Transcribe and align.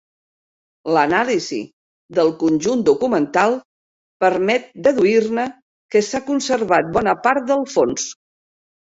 L’anàlisi 0.95 1.57
del 2.19 2.31
conjunt 2.43 2.79
documental 2.87 3.53
permet 4.25 4.65
deduir-ne 4.87 5.43
que 5.97 6.01
s’ha 6.07 6.21
conservat 6.31 6.89
bona 6.97 7.15
part 7.29 7.45
del 7.53 7.63
fons. 7.75 8.07